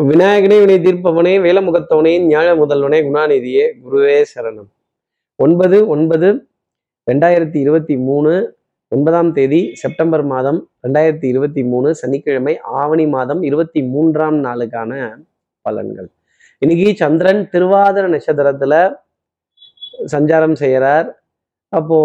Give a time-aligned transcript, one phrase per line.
[0.00, 4.68] விநாயகனே வினை தீர்ப்பவனே வேலமுகத்தவனே ஞாழ முதல்வனே குணாநிதியே குருவே சரணம்.
[5.36, 6.28] ஒன்பது ஒன்பது
[7.10, 8.56] ரெண்டாயிரத்தி இருபத்தி மூணு
[8.88, 14.92] ஒன்பதாம் தேதி செப்டம்பர் மாதம் ரெண்டாயிரத்தி இருபத்தி மூணு சனிக்கிழமை ஆவணி மாதம் இருபத்தி மூன்றாம் நாளுக்கான
[15.64, 16.08] பலன்கள்.
[16.58, 18.74] இன்னைக்கு சந்திரன் திருவாதிர நட்சத்திரத்துல
[20.12, 21.08] சஞ்சாரம் செய்கிறார்
[21.68, 21.98] அப்போ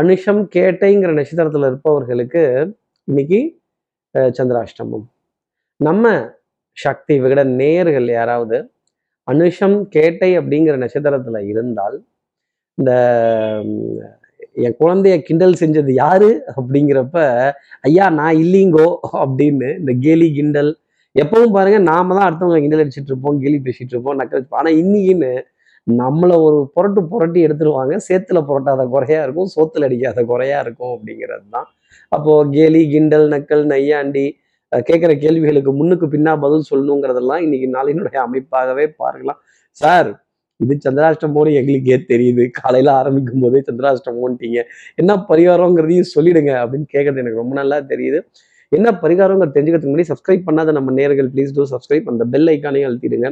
[0.00, 3.60] அனுஷம் கேட்டைங்கிற நட்சத்திரத்துல இருப்பவர்களுக்கு இன்னைக்கு
[4.18, 5.06] சந்திராஷ்டமம்.
[5.76, 6.36] நம்ம
[6.78, 8.58] சக்தி விகட நேர்கள் யாராவது
[9.28, 11.96] அனுஷம் கேட்டை அப்படிங்கிற நட்சத்திரத்துல இருந்தால்
[12.78, 12.92] இந்த
[14.64, 17.18] என் குழந்தைய கிண்டல் செஞ்சது யாரு அப்படிங்கிறப்ப
[17.82, 18.88] ஐயா நான் இல்லைங்கோ
[19.22, 20.70] அப்படின்னு இந்த கேலி கிண்டல்
[21.14, 24.62] எப்பவும் பாருங்க நாம தான் அடுத்தவங்க கிண்டல் அடிச்சிட்டு இருப்போம் கேலி பேசிட்டு இருப்போம் நக்கல் அடிச்சுப்போம்.
[24.62, 25.32] ஆனா இன்னைக்குன்னு
[25.86, 31.68] நம்மளை ஒரு புரட்டு புரட்டி எடுத்துருவாங்க சேத்துல புரட்டாத குறையா இருக்கும் சோத்துல அடிக்காத குறையா இருக்கும் அப்படிங்கிறது தான்
[32.12, 34.26] அப்போ கேலி கிண்டல் நக்கல் நையாண்டி
[34.88, 39.38] கேட்குற கேள்விகளுக்கு முன்னுக்கு பின்னா பதில் சொல்லணுங்கிறதெல்லாம் இன்னைக்கு நாளினுடைய அமைப்பாகவே பார்க்கலாம்.
[39.80, 40.10] சார்
[40.60, 42.44] இது சந்திராஷ்டமோன்னு எங்களுக்கே தெரியுது.
[42.58, 44.60] காலையில ஆரம்பிக்கும் போதே சந்திராஷ்டமோன்ட்டீங்க
[45.00, 48.20] என்ன பரிகாரங்கிறதையும் சொல்லிடுங்க அப்படின்னு கேட்கறது எனக்கு ரொம்ப நல்லா தெரியுது.
[48.72, 53.28] என்ன பரிகாரங்கிறது தெரிஞ்சுக்கிறதுக்கு முன்னாடி சப்ஸ்கிரைப் பண்ணாத நம்ம நேர்கள் ப்ளீஸ் டூ சப்ஸ்கிரைப் அந்த பெல் ஐக்கானையும் அழுத்திடுங்க.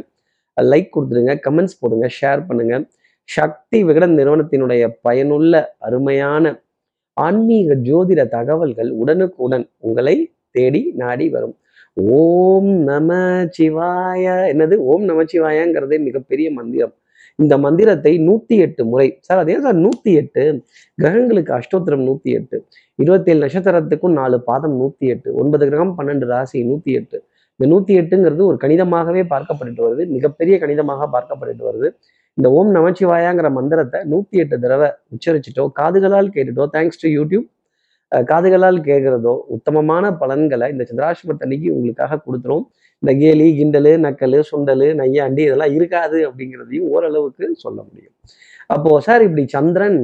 [0.56, 2.77] லைக் கொடுத்துடுங்க கமெண்ட்ஸ் போடுங்க ஷேர் பண்ணுங்க.
[3.28, 5.55] சக்தி விகடன் நிறுவனத்தினுடைய பயனுள்ள
[5.86, 6.55] அருமையான
[7.16, 10.16] ஆன்மீக ஜோதிட தகவல்கள் உடனுக்குடன் உங்களை
[10.58, 11.54] தேடி நாடி வரும்.
[12.18, 13.10] ஓம் நம
[13.56, 14.76] சிவாய என்னது?
[14.90, 16.94] ஓம் நம சிவாயங்கிறதே மிகப்பெரிய மந்திரம்.
[17.38, 20.42] இந்த மந்திரத்தை நூத்தி எட்டு முறை சார் அதே சார் நூத்தி எட்டு
[20.98, 22.56] கிரகங்களுக்கு அஷ்டோத்திரம் நூத்தி எட்டு
[22.98, 27.18] இருபத்தேழு நட்சத்திரத்துக்கும் நாலு பாதம் நூத்தி எட்டு ஒன்பது கிரகம் பன்னெண்டு ராசி நூத்தி எட்டு
[27.60, 31.88] இந்த நூத்தி எட்டுங்கிறது ஒரு கணிதமாகவே பார்க்கப்பட்டு வருது மிகப்பெரிய கணிதமாக பார்க்கப்பட்டு வருது.
[32.38, 37.46] இந்த ஓம் நமச்சிவாயாங்கிற மந்திரத்தை நூத்தி எட்டு தடவை உச்சரிச்சிட்டோ காதுகளால் கேட்டுட்டோ தேங்க்ஸ் டு யூடியூப்
[38.12, 42.64] காதுகளால் கேட்கிறதோ உத்தமமான பலன்களை இந்த சந்திராசிரமத்தன்னைக்கு உங்களுக்காக கொடுத்துரும்.
[43.02, 48.14] இந்த கேலி கிண்டலு நக்கலு சுண்டலு நையாண்டி இதெல்லாம் இருக்காது அப்படிங்கிறதையும் ஓரளவுக்கு சொல்ல முடியும்.
[48.74, 50.00] அப்போ சார் இப்படி சந்திரன்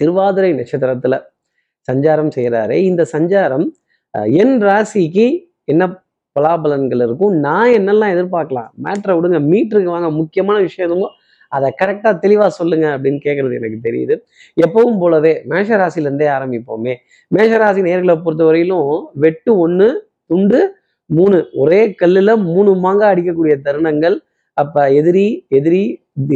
[0.00, 1.14] திருவாதிரை நட்சத்திரத்துல
[1.88, 3.66] சஞ்சாரம் செய்கிறாரு இந்த சஞ்சாரம்
[4.42, 5.26] என் ராசிக்கு
[5.72, 5.84] என்ன
[6.36, 7.34] பலாபலன்கள் இருக்கும்?
[7.46, 8.70] நான் என்னெல்லாம் எதிர்பார்க்கலாம்?
[8.84, 9.38] மேட்ரை விடுங்க.
[9.52, 10.10] மீட்டருக்கு வாங்க.
[10.20, 11.14] முக்கியமான விஷயம் எதுவும்
[11.56, 14.14] அதை கரெக்டாக தெளிவாக சொல்லுங்க அப்படின்னு கேட்குறது எனக்கு தெரியுது.
[14.64, 16.94] எப்பவும் போலவே மேஷராசிலேருந்தே ஆரம்பிப்போமே.
[17.36, 18.92] மேஷராசி நேர்களை பொறுத்தவரையிலும்
[19.24, 19.88] வெட்டு ஒன்று
[20.30, 20.60] துண்டு
[21.10, 21.38] மூணு.
[21.62, 24.16] ஒரே கல்லில் மூணு மாங்காய் அடிக்கக்கூடிய தருணங்கள்.
[24.56, 25.26] அப்போ எதிரி
[25.58, 25.82] எதிரி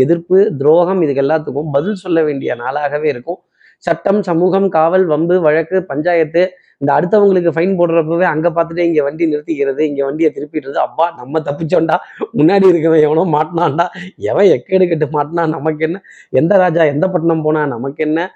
[0.04, 3.40] எதிர்ப்பு துரோகம் இதுக்கு எல்லாத்துக்கும் பதில் சொல்ல வேண்டிய நாளாகவே இருக்கும்.
[3.86, 6.42] சட்டம் சமூகம் காவல் வம்பு வழக்கு பஞ்சாயத்து
[6.82, 11.96] இந்த அடுத்தவங்களுக்கு ஃபைன் போடுறப்பவே அங்கே பார்த்துட்டு இங்கே வண்டி நிறுத்திக்கிறது இங்கே வண்டியை திருப்பிடுறது அப்பா நம்ம தப்பிச்சோண்டா
[12.38, 13.86] முன்னாடி இருக்கவன் எவனோ மாட்டினான்டா.
[14.30, 16.00] எவன் எக்கேடு கெட்டு மாட்டினா நமக்கு என்ன?
[16.40, 18.28] எந்த ராஜா எந்த பட்டணம் போனா நமக்கு என்ன?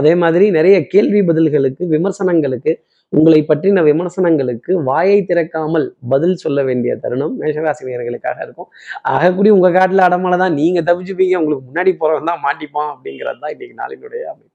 [0.00, 2.72] அதே மாதிரி நிறைய கேள்வி பதில்களுக்கு விமர்சனங்களுக்கு
[3.12, 8.68] உங்களை பற்றின விமர்சனங்களுக்கு வாயை திறக்காமல் பதில் சொல்ல வேண்டிய தருணம் மேஷராசினியர்களுக்காக இருக்கும்.
[9.14, 11.34] ஆகக்கூடிய உங்க காட்டுல அடமலை தான் நீங்க தப்பிச்சுப்பீங்க.
[11.42, 14.51] உங்களுக்கு முன்னாடி போகிறவன் தான் மாட்டிப்பான் அப்படிங்கிறது தான் இன்னைக்கு நாளினுடைய அமைப்பு.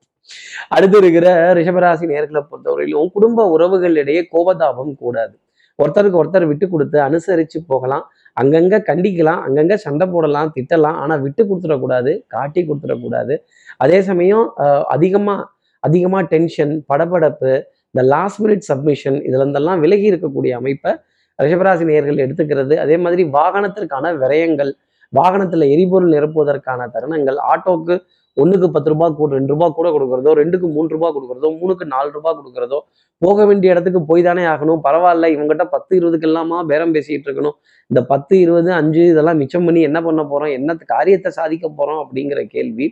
[0.69, 5.35] அடுத்து இருக்கிற ரிஷபராசி நேர்களை பொறுத்தவரையிலும் குடும்ப உறவுகளிடையே கோபதாபம் கூடாது.
[5.79, 8.05] ஒருத்தருக்கு ஒருத்தர் விட்டு கொடுத்து அனுசரிச்சு போகலாம்.
[8.37, 9.41] அங்கங்க கண்டிக்கலாம்.
[9.47, 10.97] அங்கங்க சண்டை போடலாம் திட்டலாம்.
[10.97, 13.35] ஆனா விட்டு கொடுத்துடக்கூடாது காட்டி கொடுத்துடக்கூடாது.
[13.77, 15.35] அதே சமயம் அஹ், அதிகமா
[15.83, 17.51] அதிகமா டென்ஷன் படபடப்பு
[17.95, 20.91] இந்த லாஸ்ட் மினிட் சப்மிஷன் இதுல இருந்தெல்லாம் விலகி இருக்கக்கூடிய அமைப்பை
[21.39, 22.75] ரிஷபராசி நேர்கள் எடுத்துக்கிறது.
[22.83, 24.71] அதே மாதிரி வாகனத்திற்கான விரயங்கள்
[25.13, 27.95] வாகனத்துல எரிபொருள் நிரப்புவதற்கான தருணங்கள் ஆட்டோக்கு
[28.41, 32.31] ஒன்றுக்கு பத்து ரூபா கூட ரெண்டு ரூபா கூட கொடுக்குறதோ ரெண்டுக்கு மூணு ரூபா கொடுக்குறதோ மூணுக்கு நாலு ரூபா
[32.39, 32.79] கொடுக்குறதோ
[33.21, 34.81] போக வேண்டிய இடத்துக்கு போய் தானே ஆகணும்.
[34.87, 37.55] பரவாயில்ல இவங்ககிட்ட பத்து இருபதுக்கு எல்லாமா பேரம் பேசிகிட்டு இருக்கணும்.
[37.91, 42.41] இந்த பத்து இருபது அஞ்சு இதெல்லாம் மிச்சம் பண்ணி என்ன பண்ண போகிறோம் என்ன காரியத்தை சாதிக்க போகிறோம் அப்படிங்கிற
[42.55, 42.87] கேள்வி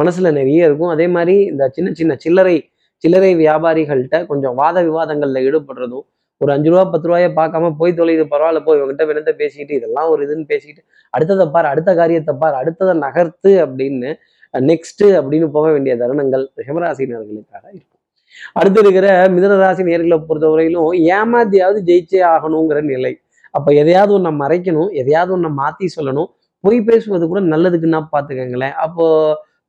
[0.00, 0.92] மனசில் நிறைய இருக்கும்.
[0.96, 2.56] அதே மாதிரி இந்த சின்ன சின்ன சில்லறை
[3.04, 6.04] சில்லறை வியாபாரிகள்கிட்ட கொஞ்சம் வாத விவாதங்களில் ஈடுபடுறதும்
[6.40, 10.20] ஒரு அஞ்சு ரூபா பத்து ரூபாயை பார்க்காம போய் தொலைது பரவாயில்ல போய் இவங்ககிட்ட வினத்தை பேசிக்கிட்டு இதெல்லாம் ஒரு
[10.26, 10.82] இதுன்னு பேசிக்கிட்டு
[11.14, 14.10] அடுத்ததை பார் அடுத்த காரியத்தை பார் அடுத்ததை நகர்த்து அப்படின்னு
[14.60, 18.00] நெக்ஸ்ட் அப்படின்னு போக வேண்டிய தருணங்கள் ரிஷபராசினர்களுக்காக இருக்கும்.
[18.52, 23.12] அடுத்து இருக்கிற மிதனராசி நேர்களை பொறுத்தவரையிலும் ஏமாத்தியாவது ஜெயிச்சே ஆகணுங்கிற நிலை.
[23.50, 26.28] அப்ப எதையாவது ஒன்னை மறைக்கணும் எதையாவது ஒன்னை மாத்தி சொல்லணும்.
[26.60, 29.06] பொய் பேசுவது கூட நல்லதுக்குன்னா பார்த்துக்கங்களேன் அப்போ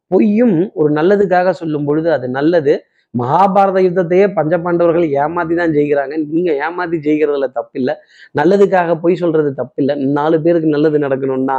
[0.08, 2.74] பொய்யும் ஒரு நல்லதுக்காக சொல்லும் பொழுது அது நல்லது.
[3.14, 6.16] மகாபாரத யுத்தத்தையே பஞ்சபாண்டவர்கள் ஏமாத்தி தான் ஜெயிக்கிறாங்க.
[6.28, 7.94] நீங்க ஏமாத்தி ஜெயிக்கிறதுல தப்பில்லை.
[8.40, 9.96] நல்லதுக்காக பொய் சொல்றது தப்பில்லை.
[10.06, 11.58] நாலு பேருக்கு நல்லது நடக்கணும்னா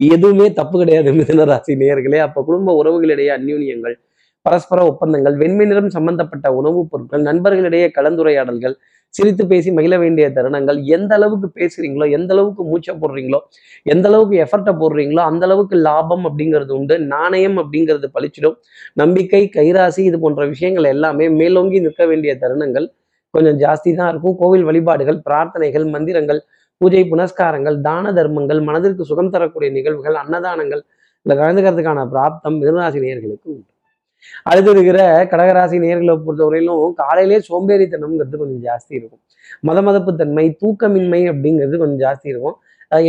[0.00, 1.10] எதுவுமே தப்பு கிடையாது.
[1.18, 3.96] மிதனராசி நேயர்களே அப்ப குடும்ப உறவுகளிடையே அந்யூன்யங்கள்
[4.46, 8.74] பரஸ்பர ஒப்பந்தங்கள் வெண்மை நிறம் சம்பந்தப்பட்ட உணவுப் பொருட்கள் நண்பர்களிடையே கலந்துரையாடல்கள்
[9.14, 13.40] சிரித்து பேசி மகிழ வேண்டிய தருணங்கள் எந்த அளவுக்கு பேசுறீங்களோ எந்த அளவுக்கு மூச்சை போடுறீங்களோ
[13.86, 18.56] எந்த அளவுக்கு எஃபர்ட்டை போடுறீங்களோ அந்த அளவுக்கு லாபம் அப்படிங்கிறது உண்டு நாணயம் அப்படிங்கிறது பளிச்சிடும்
[18.94, 22.86] நம்பிக்கை கைராசி இது போன்ற விஷயங்கள் எல்லாமே மேலோங்கி நிற்க வேண்டிய தருணங்கள்
[23.34, 24.36] கொஞ்சம் ஜாஸ்தி தான் இருக்கும்.
[24.42, 26.40] கோவில் வழிபாடுகள் பிரார்த்தனைகள் மந்திரங்கள்
[26.82, 30.82] பூஜை புனஸ்காரங்கள் தான தர்மங்கள் மனதிற்கு சுகம் தரக்கூடிய நிகழ்வுகள் அன்னதானங்கள்
[31.26, 33.68] இதில் கலந்துக்கிறதுக்கான பிராப்தம் மிதனராசி நேயர்களுக்கு உண்டு.
[34.50, 35.00] அடுத்து இருக்கிற
[35.32, 39.22] கடகராசி நேர்களை பொறுத்தவரையிலும் காலையிலே சோம்பேறித்தனம்ங்கிறது கொஞ்சம் ஜாஸ்தி இருக்கும்.
[39.68, 42.56] மத மதப்பு தன்மை தூக்கமின்மை அப்படிங்கிறது கொஞ்சம் ஜாஸ்தி இருக்கும்.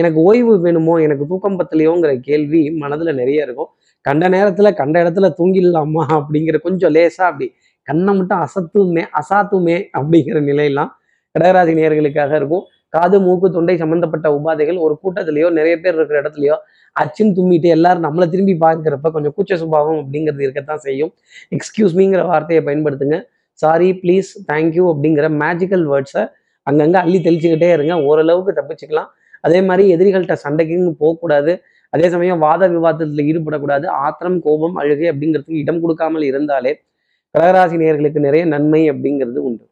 [0.02, 3.70] எனக்கு ஓய்வு வேணுமோ எனக்கு தூக்கம் பத்தலையோங்கிற கேள்வி மனதுல நிறைய இருக்கும்.
[4.06, 7.48] கண்ட நேரத்துல கண்ட இடத்துல தூங்கிடலாமா அப்படிங்கிற கொஞ்சம் லேசா அப்படி
[7.88, 10.92] கண்ணை மட்டும் அசத்துமே அசாத்துமே அப்படிங்கிற நிலையெல்லாம்
[11.36, 12.66] கடகராசி நேயர்களுக்காக இருக்கும்.
[12.94, 16.56] காது மூக்கு தொண்டை சம்பந்தப்பட்ட உபாதைகள் ஒரு கூட்டத்திலேயோ நிறைய பேர் இருக்கிற இடத்துலையோ
[16.96, 21.12] அச்சுன்னு தும்மிட்டு எல்லாரும் நம்மளை திரும்பி பார்க்குறப்ப கொஞ்சம் கூச்ச சுபாவம் அப்படிங்கிறது இருக்கத்தான் செய்யும்.
[21.56, 23.18] எக்ஸ்கியூஸ் மீங்கிற வார்த்தையை பயன்படுத்துங்க.
[23.60, 26.24] சாரி ப்ளீஸ் தேங்க்யூ அப்படிங்கிற மேஜிக்கல் வேர்ட்ஸை
[26.68, 27.94] அங்கங்கே அள்ளி தெளிச்சுக்கிட்டே இருங்க.
[28.10, 29.10] ஓரளவுக்கு தப்பிச்சுக்கலாம்.
[29.48, 31.52] அதே மாதிரி எதிரிகள்கிட்ட சண்டைக்குன்னு போகக்கூடாது.
[31.94, 33.86] அதே சமயம் வாத விவாதத்தில் ஈடுபடக்கூடாது.
[34.06, 36.74] ஆத்திரம் கோபம் அழுகை அப்படிங்கிறதுக்கு இடம் கொடுக்காமல் இருந்தாலே
[37.36, 39.64] கடகராசி நேர்களுக்கு நிறைய நன்மை அப்படிங்கிறது உண்டு.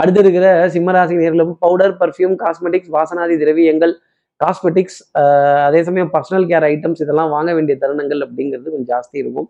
[0.00, 3.92] அடுத்து இருக்கிற சிம்மராசி நேர்களுக்கு பவுடர் பர்ஃப்யூம் காஸ்மெட்டிக்ஸ் வாசனாதி திரவியங்கள்
[4.40, 4.98] காஸ்மெட்டிக்ஸ்
[5.66, 9.48] அதே சமயம் பர்சனல் கேர் ஐட்டம்ஸ் இதெல்லாம் வாங்க வேண்டிய தருணங்கள் அப்படிங்கிறது கொஞ்சம் ஜாஸ்தி இருக்கும்.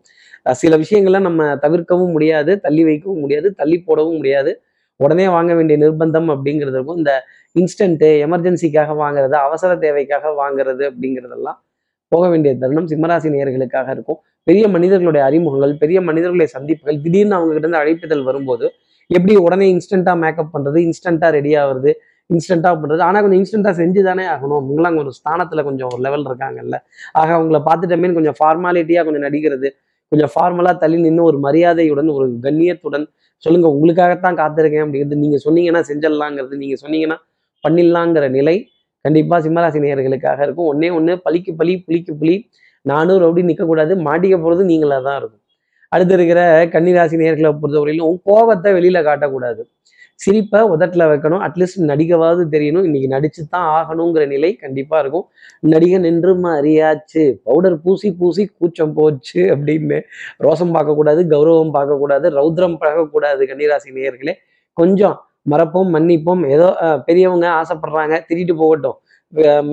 [0.63, 4.53] சில விஷயங்கள்லாம் நம்ம தவிர்க்கவும் முடியாது தள்ளி வைக்கவும் முடியாது தள்ளி போடவும் முடியாது.
[5.01, 6.99] உடனே வாங்க வேண்டிய நிர்பந்தம் அப்படிங்கிறது இருக்கும்.
[7.03, 7.13] இந்த
[7.57, 11.59] இன்ஸ்டன்ட்டு எமர்ஜென்சிக்காக வாங்குறது அவசர தேவைக்காக வாங்குறது அப்படிங்கிறதெல்லாம்
[12.09, 14.21] போக வேண்டிய தருணம் சிம்மராசி நேர்களுக்காக இருக்கும்.
[14.49, 18.67] பெரிய மனிதர்களுடைய அறிமுகங்கள் பெரிய மனிதர்களுடைய சந்திப்புகள் திடீர்னு அவங்க கிட்ட இருந்து அழைப்புதல் வரும்போது
[19.15, 21.93] எப்படி உடனே இன்ஸ்டண்ட்டாக மேக்கப் பண்ணுறது இன்ஸ்டண்ட்டாக ரெடி ஆகுறது
[22.31, 24.59] இன்ஸ்டண்ட்டாக பண்ணுறது ஆனால் கொஞ்சம் இன்ஸ்டண்ட்டாக செஞ்சு தானே ஆகணும்.
[24.61, 26.77] அவங்களாம் ஒரு ஸ்தானத்தில் கொஞ்சம் ஒரு லெவல் இருக்காங்கல்ல.
[27.21, 29.69] ஆக அவங்கள பார்த்துட்டமே கொஞ்சம் ஃபார்மாலிட்டியாக கொஞ்சம் நடிக்கிறது
[30.13, 33.07] கொஞ்சம் ஃபார்மலாக தள்ளி நின்று ஒரு மரியாதையுடன் ஒரு கண்ணியத்துடன்
[33.45, 37.19] சொல்லுங்க உங்களுக்காகத்தான் காத்திருக்கேன் அப்படிங்கிறது நீங்கள் சொன்னீங்கன்னா செஞ்சிடலாங்கிறது நீங்கள் சொன்னீங்கன்னா
[37.65, 38.57] பண்ணிடலாங்கிற நிலை
[39.05, 40.69] கண்டிப்பாக சிம்மராசி நேயர்களுக்காக இருக்கும்.
[40.73, 42.35] ஒன்னே ஒன்று பழிக்கு பழி புலிக்கு புலி
[42.87, 45.40] நானும் ரவுடி நிற்கக்கூடாது மாட்டிக்க போகிறது நீங்களாக தான் இருக்கும்.
[45.95, 46.41] அடுத்து இருக்கிற
[46.73, 49.63] கன்னிராசி நேர்களை பொறுத்தவரையிலும் கோபத்தை வெளியில காட்டக்கூடாது.
[50.21, 51.43] சிரிப்பை உதட்டில் வைக்கணும்.
[51.47, 52.87] அட்லீஸ்ட் நடிக்கவாவது தெரியணும்.
[52.89, 55.25] இன்னைக்கு நடிச்சு தான் ஆகணுங்கிற நிலை கண்டிப்பாக இருக்கும்.
[55.73, 59.99] நடிகன் நின்று அறியாச்சு பவுடர் பூசி பூசி கூச்சம் போச்சு அப்படின்னு
[60.47, 64.35] ரோசம் பார்க்கக்கூடாது கௌரவம் பார்க்கக்கூடாது ரௌத்ரம் பழகக்கூடாது கன்னிராசி நேயர்களே.
[64.81, 65.17] கொஞ்சம்
[65.53, 66.43] மறப்போம் மன்னிப்போம்.
[66.57, 66.69] ஏதோ
[67.07, 68.99] பெரியவங்க ஆசைப்படுறாங்க திட்டிட்டு போகட்டும்.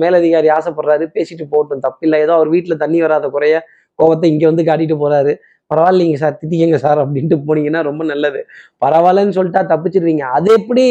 [0.02, 1.82] மேலதிகாரி ஆசைப்படுறாரு பேசிட்டு போகட்டும்.
[1.86, 2.18] தப்பில்லை.
[2.24, 3.56] ஏதோ அவர் வீட்டில் தண்ணி வராத குறைய
[3.98, 5.32] கோவத்தை இங்கே வந்து காட்டிட்டு போறாரு.
[5.70, 8.40] பரவாயில்லைங்க சார் திட்டிக்கங்க சார் அப்படின்ட்டு போனீங்கன்னா ரொம்ப நல்லது.
[8.84, 10.24] பரவாயில்லன்னு சொல்லிட்டா தப்பிச்சிடுறீங்க.
[10.38, 10.86] அது எப்படி?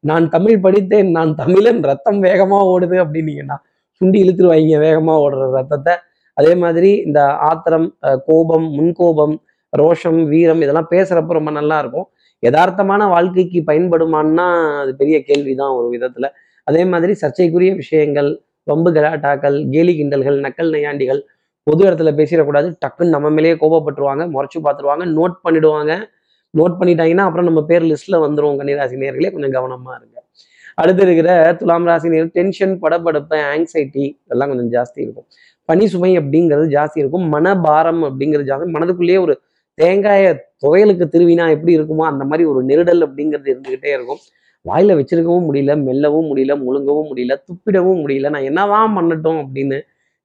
[0.00, 3.56] நான் தமிழ் படித்தேன் நான் தமிழன் ரத்தம் வேகமாக ஓடுது அப்படின்னீங்கன்னா
[4.00, 5.94] சுண்டி இழுத்துருவாங்க வேகமாக ஓடுற ரத்தத்தை.
[6.36, 7.20] அதே மாதிரி இந்த
[7.50, 7.86] ஆத்திரம்
[8.26, 9.36] கோபம் முன்கோபம்
[9.72, 12.06] ரோஷம் வீரம் இதெல்லாம் பேசுறப்ப ரொம்ப நல்லா இருக்கும்.
[12.42, 14.46] யதார்த்தமான வாழ்க்கைக்கு பயன்படுமான்னா
[14.82, 16.26] அது பெரிய கேள்விதான் ஒரு விதத்துல.
[16.64, 18.30] அதே மாதிரி சர்ச்சைக்குரிய விஷயங்கள்
[18.70, 21.20] வம்பு கலாட்டாக்கள் கேலி கிண்டல்கள் நக்கல் நையாண்டிகள்
[21.66, 22.68] பொது இடத்துல பேசிடக்கூடாது.
[22.84, 25.92] டக்குன்னு நம்ம மேலேயே கோபப்பட்டுருவாங்க முறைச்சு பார்த்துருவாங்க நோட் பண்ணிடுவாங்க.
[26.54, 30.16] நோட் பண்ணிட்டாங்கன்னா அப்புறம் நம்ம பேர் லிஸ்ட்ல வந்துடும் கன்னிராசி நேர்களே கொஞ்சம் கவனமா இருங்க.
[30.74, 31.28] அடுத்து இருக்கிற
[31.58, 35.26] துலாம் ராசி நேர் டென்ஷன் படபடப்பு ஆங்ஸைட்டி இதெல்லாம் கொஞ்சம் ஜாஸ்தி இருக்கும்.
[35.68, 37.26] பனி சுமை அப்படிங்கிறது ஜாஸ்தி இருக்கும்.
[37.34, 38.68] மனபாரம் அப்படிங்கிறது ஜாஸ்தி.
[38.76, 39.34] மனதுக்குள்ளேயே ஒரு
[39.78, 40.26] தேங்காய
[40.64, 44.20] துவையலுக்கு திருவினா எப்படி இருக்குமோ அந்த மாதிரி ஒரு நெருடல் அப்படிங்கிறது இருந்துகிட்டே இருக்கும்.
[44.64, 48.30] வாயில வச்சிருக்கவும் முடியல மெல்லவும் முடியல முழுங்கவும் முடியல துப்பிடவும் முடியல.
[48.30, 49.78] நான் என்னதான் பண்ணட்டும் அப்படின்னு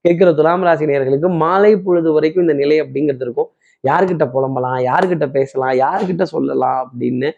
[0.06, 3.50] கேட்கிற துலாம் ராசி நேர்களுக்கு மாலை பொழுது வரைக்கும் இந்த நிலை அப்படிங்கிறது இருக்கும்.
[3.84, 7.30] யார்கிட்ட புலம்பலாம் யார்கிட்ட பேசலாம் யார்கிட்ட சொல்லலாம் அப்படின்னு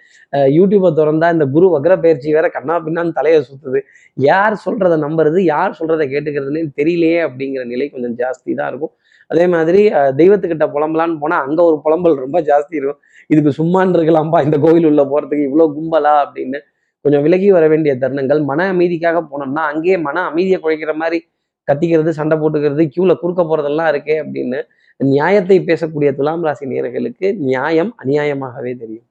[0.58, 3.80] யூடியூப்பை திறந்தா இந்த குரு வக்ர பயிற்சி வேற கண்ணா பின்னான்னு தலையை சுத்துது.
[4.18, 8.94] யார் சொல்றதை நம்புறது யார் சொல்றதை கேட்டுக்கிறதுன்னு தெரியலையே அப்படிங்கிற நிலை கொஞ்சம் ஜாஸ்தி தான் இருக்கும்.
[9.32, 9.82] அதே மாதிரி
[10.22, 13.02] தெய்வத்துக்கிட்ட புலம்பலான்னு போனால் அங்கே ஒரு புலம்பல் ரொம்ப ஜாஸ்தி இருக்கும்.
[13.34, 16.60] இதுக்கு சும்மான் இருக்கலாம்பா இந்த கோவில் உள்ள போகிறதுக்கு இவ்வளோ கும்பலா அப்படின்னு
[17.06, 21.20] கொஞ்சம் விலகி வர வேண்டிய தருணங்கள் மன அமைதிக்காக போனோம்னா அங்கேயே மன அமைதியை குறைக்கிற மாதிரி
[21.68, 24.60] கத்திக்கிறது சண்டை போட்டுக்கிறது கியூவில் குறுக்க போறதெல்லாம் இருக்கே அப்படின்னு
[25.00, 29.08] நியாயத்தை பேசக்கூடிய துலாம் ராசி நேர்களுக்கு நியாயம் அநியாயமாகவே தெரியும்.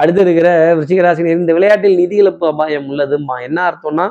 [0.00, 4.06] அடுத்து இருக்கிற விருச்சிக இந்த விளையாட்டில் நிதி இழப்பு அபாயம் உள்ளதுமா என்ன அர்த்தம்னா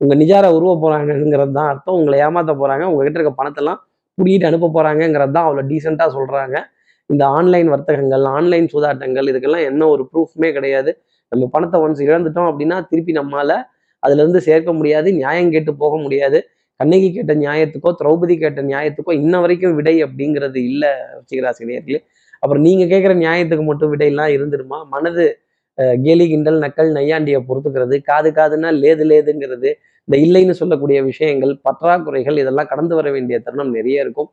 [0.00, 1.96] உங்க நிஜார உருவ போறாங்கிறது தான் அர்த்தம்.
[2.00, 3.80] உங்களை ஏமாத்த போறாங்க உங்ககிட்ட இருக்க பணத்தெல்லாம்
[4.18, 6.56] புடிக்கிட்டு அனுப்ப போறாங்கங்கிறது தான் அவ்வளோ டீசெண்டாக சொல்றாங்க.
[7.10, 10.90] இந்த ஆன்லைன் வர்த்தகங்கள் ஆன்லைன் சூதாட்டங்கள் இதுக்கெல்லாம் என்ன ஒரு ப்ரூஃப்மே கிடையாது.
[11.32, 13.52] நம்ம பணத்தை ஒன்ஸ் இழந்துட்டோம் அப்படின்னா திருப்பி நம்மளால
[14.02, 16.38] அதுல இருந்து சேர்க்க முடியாது நியாயம் கேட்டு போக முடியாது.
[16.80, 22.00] கண்ணகி கேட்ட நியாயத்துக்கோ திரௌபதி கேட்ட நியாயத்துக்கோ இன்ன வரைக்கும் விடை அப்படிங்கிறது இல்லை ருச்சிகராசி நேர்களே
[22.42, 24.78] அப்புறம் நீங்க கேட்குற நியாயத்துக்கு மட்டும் விடையெல்லாம் இருந்துருமா?
[24.94, 25.24] மனது
[26.04, 27.96] கேலி கிண்டல் நக்கல் நையாண்டியை பொறுத்துக்கிறது.
[28.08, 29.70] காது காதுன்னா லேது லேதுங்கிறது.
[30.08, 34.28] இந்த இல்லைன்னு சொல்லக்கூடிய விஷயங்கள் பற்றாக்குறைகள் இதெல்லாம் கடந்து வர வேண்டிய தருணம் நிறைய இருக்கும்.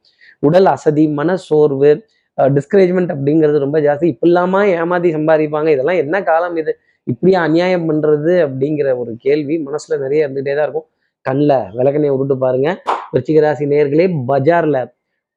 [0.48, 1.92] உடல் அசதி மன சோர்வு
[2.38, 4.08] டிஸ்கரேஜ்மெண்ட் அப்படிங்கிறது ரொம்ப ஜாஸ்தி.
[4.14, 5.70] இப்படிலாமா ஏமாதி சம்பாதிப்பாங்க?
[5.76, 6.74] இதெல்லாம் என்ன காலம் இது?
[7.08, 10.88] இப்படியா அநியாயம் பண்றது அப்படிங்கிற ஒரு கேள்வி மனசுல நிறைய இருந்துகிட்டே தான் இருக்கும்.
[11.22, 12.82] கண்ணில் விளக்கணையை உருட்டு பாருங்க.
[13.14, 14.78] விருச்சிகராசி நேர்களே பஜார்ல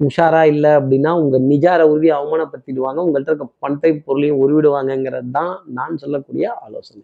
[0.01, 3.01] உஷாரா இல்லை அப்படின்னா உங்க நிஜார உருவி அவமானப்படுத்திடுவாங்க.
[3.07, 7.03] உங்கள்கிட்ட இருக்க பணத்தை பொருளையும் உருவிடுவாங்கங்கிறது தான் நான் சொல்லக்கூடிய ஆலோசனை.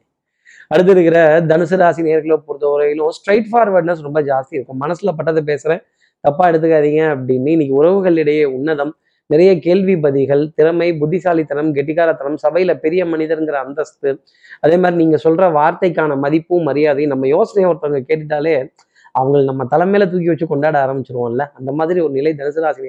[0.69, 4.81] அடுத்து இருக்கிற தனுசு ராசி நேர்களை பொறுத்தவரையிலும் ஸ்ட்ரைட் ஃபார்வர்ட்னஸ் ரொம்ப ஜாஸ்தி இருக்கும்.
[4.81, 5.83] மனசுல பட்டதை பேசுறேன்.
[6.21, 7.49] தப்பா எடுத்துக்காதீங்க அப்படின்னு.
[7.49, 8.93] இன்னைக்கு உறவுகளிடையே உன்னதம்
[9.27, 14.11] நிறைய கேள்வி பதிகள் திறமை புத்திசாலித்தனம் கெட்டிக்காரத்தனம் சபையில பெரிய மனிதருங்கிற அந்தஸ்து.
[14.61, 18.55] அதே மாதிரி நீங்க சொல்ற வார்த்தைக்கான மதிப்பும் மரியாதையும் நம்ம யோசனையை ஒருத்தவங்க கேட்டுட்டாலே
[19.19, 21.45] அவங்களை நம்ம தலைமையில தூக்கி வச்சு கொண்டாட ஆரம்பிச்சிருவோம்ல.
[21.55, 22.83] அந்த மாதிரி ஒரு நிலை தனுசு ராசி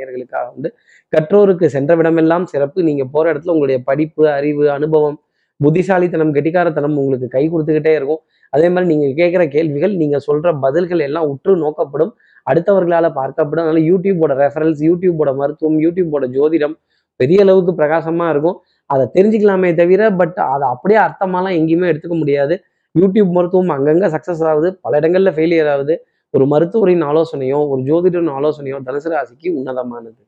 [0.54, 0.70] உண்டு.
[1.14, 2.84] கற்றோருக்கு சென்ற விடமெல்லாம் சிறப்பு.
[2.84, 5.22] நீங்க போற இடத்துல உங்களுடைய படிப்பு அறிவு அனுபவம்
[5.64, 8.22] புத்திசாலித்தனம் கெட்டிக்காரத்தனம் உங்களுக்கு கை கொடுத்துக்கிட்டே இருக்கும்.
[8.50, 12.12] அதே மாதிரி நீங்க கேட்குற கேள்விகள் நீங்க சொல்ற பதில்கள் எல்லாம் உற்று நோக்கப்படும்.
[12.50, 16.76] அடுத்தவர்களால் பார்க்கப்படும் அதனால யூடியூபோட ரெஃபரன்ஸ் யூடியூபோட மருத்துவம் யூடியூபோட ஜோதிடம்
[17.20, 18.58] பெரிய அளவுக்கு பிரகாசமா இருக்கும்.
[18.90, 22.56] அதை தெரிஞ்சுக்கலாமே தவிர பட் அதை அப்படியே அர்த்தமாலாம் எங்கேயுமே எடுத்துக்க முடியாது.
[22.96, 24.70] யூடியூப் மருத்துவம் அங்கங்கே சக்ஸஸ் ஆகுது.
[24.86, 25.96] பல இடங்களில் ஃபெயிலியர் ஆகுது.
[26.34, 30.22] ஒரு மருத்துவரின் ஆலோசனையோ ஒரு ஜோதிடரின் ஆலோசனையோ தனுசு ராசிக்கு உன்னதமானது.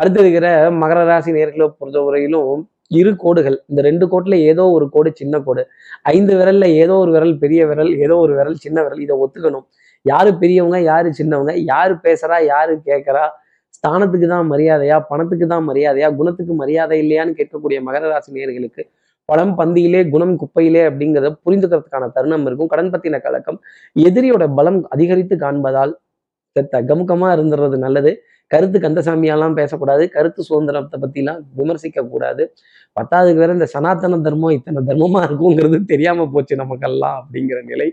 [0.00, 0.46] அடுத்து இருக்கிற
[0.82, 2.62] மகர ராசி நேர்களை பொறுத்தவரையிலும்
[3.00, 3.56] இரு கோடுகள்.
[3.70, 5.62] இந்த ரெண்டு கோட்டில் ஏதோ ஒரு கோடு சின்ன கோடு.
[6.14, 9.64] ஐந்து விரல்ல ஏதோ ஒரு விரல் பெரிய விரல் ஏதோ ஒரு விரல் சின்ன விரல் இதை ஒத்துக்கணும்.
[10.06, 13.24] யாரு பெரியவங்க யாரு சின்னவங்க யாரு பேசுறா யாரு கேட்கறா
[13.76, 18.82] ஸ்தானத்துக்கு தான் மரியாதையா பணத்துக்கு தான் மரியாதையா குணத்துக்கு மரியாதை இல்லையான்னு கேட்கக்கூடிய மகர ராசி நேர்களுக்கு
[19.28, 22.70] பழம் பந்தியிலே குணம் குப்பையிலே அப்படிங்கிறத புரிந்துக்கிறதுக்கான தருணம் இருக்கும்.
[22.72, 23.58] கடன் பத்தின கலக்கம்
[23.96, 25.92] எதிரியோட பலம் அதிகரித்து காண்பதால்
[26.90, 28.12] கமுக்கமாக இருந்துறது நல்லது.
[28.52, 32.42] கருத்து கந்தசாமியாலாம் பேசக்கூடாது கருத்து சுதந்திரத்தை பற்றிலாம் விமர்சிக்கக்கூடாது.
[32.96, 37.88] பத்தாவதுக்கு வேற இந்த சனாதன தர்மம் இத்தனை தர்மமாக இருக்குங்கிறது தெரியாமல் போச்சு நமக்கெல்லாம் அப்படிங்கிற நிலை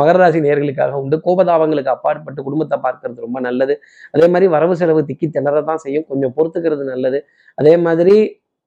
[0.00, 1.16] மகர ராசி நேர்களுக்காக உண்டு.
[1.26, 3.76] கோபதாபங்களுக்கு அப்பாற்பட்டு குடும்பத்தை பார்க்கறது ரொம்ப நல்லது.
[4.14, 6.06] அதே மாதிரி வரவு செலவு திக்கி திணறதான் செய்யும்.
[6.12, 7.20] கொஞ்சம் பொறுத்துக்கிறது நல்லது.
[7.58, 8.16] அதே மாதிரி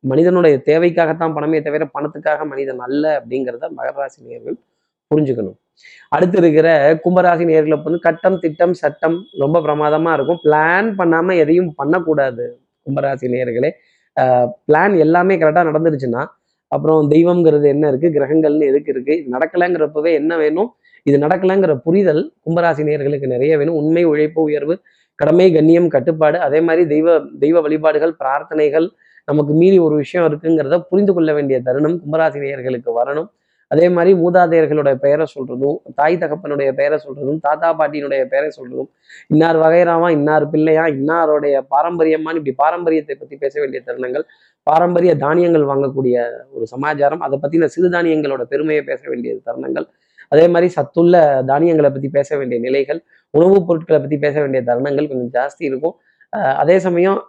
[0.04, 4.58] மனிதனுடைய தேவைக்காகத்தான் பணமே தவிர பணத்துக்காக மனிதன் அல்ல அப்படிங்கிறத மகர ராசி நேர்கள்
[5.12, 5.58] புரிஞ்சுக்கணும்.
[6.16, 6.70] அடுத்து இருக்கிற
[7.04, 10.40] கும்பராசி நேர்களை வந்து கட்டம் திட்டம் சட்டம் ரொம்ப பிரமாதமா இருக்கும்.
[10.46, 12.46] பிளான் பண்ணாம எதையும் பண்ணக்கூடாது
[12.88, 13.72] கும்பராசி நேர்களே.
[14.68, 16.24] பிளான் எல்லாமே கரெக்டாக நடந்துருச்சுன்னா
[16.72, 18.08] அப்புறம் தெய்வம்ங்கிறது என்ன இருக்கு?
[18.16, 20.70] கிரகங்கள்னு எதுக்கு இருக்குது நடக்கலைங்கிறப்பவே என்ன வேணும்?
[21.10, 23.78] இது நடக்கலைங்கிற புரிதல் கும்பராசி நேர்களுக்கு நிறைய வேணும்.
[23.82, 24.76] உண்மை உழைப்பு உயர்வு
[25.20, 26.38] கடமை கண்ணியம் கட்டுப்பாடு.
[26.48, 28.88] அதே மாதிரி தெய்வ தெய்வ வழிபாடுகள் பிரார்த்தனைகள்
[29.30, 33.30] நமக்கு மீறி ஒரு விஷயம் இருக்குங்கிறத புரிந்து கொள்ள வேண்டிய தருணம் கும்பராசி நேயர்களுக்கு வரணும்.
[33.72, 38.90] அதே மாதிரி மூதாதையர்களுடைய பெயரை சொல்றதும் தாய் தகப்பனுடைய பெயரை சொல்றதும் தாத்தா பாட்டியினுடைய பெயரை சொல்றதும்
[39.28, 44.26] இன்னார் வகைராமா இன்னார் பிள்ளையா இன்னாருடைய பாரம்பரியமானு இப்படி பாரம்பரியத்தை பத்தி பேச வேண்டிய தருணங்கள்
[44.68, 46.16] பாரம்பரிய தானியங்கள் வாங்கக்கூடிய
[46.50, 49.88] ஒரு சமாச்சாரம் அதை பத்தின சிறுதானியங்களோட பெருமையை பேச வேண்டிய தருணங்கள்
[50.32, 53.00] அதே மாதிரி சத்துள்ள தானியங்களை பத்தி பேச வேண்டிய நிலைகள்
[53.34, 55.96] உணவுப் பொருட்களை பத்தி பேச வேண்டிய தருணங்கள் கொஞ்சம் ஜாஸ்தி இருக்கும்.
[56.62, 57.20] அதே சமயம்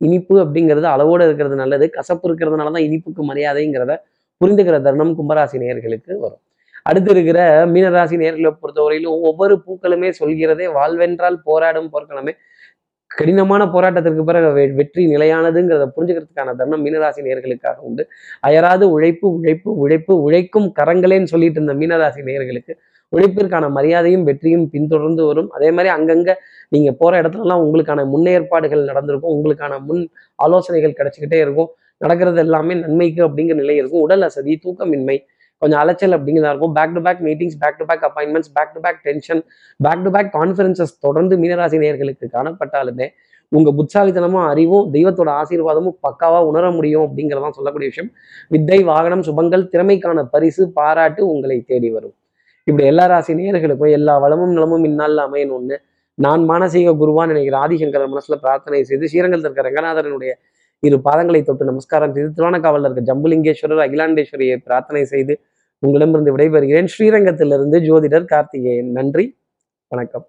[0.00, 3.94] இனிப்பு அப்படிங்கிறது அளவோடு இருக்கிறது நல்லது கசப்பு இருக்கிறதுனால தான் இனிப்புக்கு மரியாதைங்கிறத
[4.42, 6.42] புரிந்துக்கிற தருணம் கும்பராசி நேர்களுக்கு வரும்.
[6.88, 7.38] அடுத்து இருக்கிற
[7.72, 12.32] மீனராசி நேர்களை பொறுத்தவரையிலும் ஒவ்வொரு பூக்களுமே சொல்கிறதே வாழ்வென்றால் போராடும் போர்க்களமே
[13.10, 14.48] கடினமான போராட்டத்திற்கு பிறகு
[14.80, 18.02] வெற்றி நிலையானதுங்கிறத புரிஞ்சுக்கிறதுக்கான தருணம் மீனராசி நேர்களுக்காக உண்டு.
[18.48, 22.74] அயராது உழைப்பு உழைப்பு உழைப்பு உழைக்கும் கரங்களேன்னு சொல்லிட்டு இருந்த மீனராசி நேர்களுக்கு
[23.12, 25.50] உழைப்பிற்கான மரியாதையும் வெற்றியும் பின்தொடர்ந்து வரும்.
[25.56, 26.30] அதே மாதிரி அங்கங்க
[26.74, 29.34] நீங்க போற இடத்துலலாம் உங்களுக்கான முன்னேற்பாடுகள் நடந்திருக்கும்.
[29.36, 30.02] உங்களுக்கான முன்
[30.38, 31.70] ஆலோசனைகள் கிடைச்சிக்கிட்டே இருக்கும்.
[31.98, 34.00] நடக்கிறது எல்லாமே நன்மைக்கு அப்படிங்கிற நிலை இருக்கும்.
[34.00, 35.16] உடல் அசதி தூக்கமின்மை
[35.58, 36.72] கொஞ்சம் அலைச்சல் அப்படிங்கிறதா இருக்கும்.
[36.72, 39.42] Back to back meetings back to back appointments back to back tension
[39.76, 43.08] back to back conferences தொடர்ந்து மீனராசி நேர்களுக்கு காணப்பட்டாலுமே
[43.48, 48.10] உங்க புத்தாலித்தனமும் அறிவும் தெய்வத்தோட ஆசீர்வாதமும் பக்காவா உணர முடியும் அப்படிங்கிறதான் சொல்லக்கூடிய விஷயம்.
[48.48, 52.14] வித்தை வாகனம் சுபங்கள் திறமைக்கான பரிசு பாராட்டு உங்களை தேடி வரும்.
[52.64, 55.76] இப்படி எல்லா ராசி நேர்களுக்கும் எல்லா வளமும் நலமும் இந்நாளில் அமையணும்னு
[56.14, 60.32] நான் மானசீக குருவான் நினைக்கிற ஆதிசங்கர மனசுல பிரார்த்தனை செய்து ஸ்ரீரங்கத்தில் இருக்கிற ரங்கநாதரனுடைய
[60.80, 65.40] இரு பாதங்களை தொட்டு நமஸ்காரம் செய்து திருவானக்காவலில் இருக்க ஜம்புலிங்கேஸ்வரர் அகிலாண்டேஸ்வரியை பிரார்த்தனை செய்து
[65.78, 66.88] உங்களிடமிருந்து விடைபெறுகிறேன்.
[66.98, 68.90] ஸ்ரீரங்கத்திலிருந்து ஜோதிடர் கார்த்திகேயன்.
[68.90, 69.38] நன்றி.
[69.88, 70.26] வணக்கம்.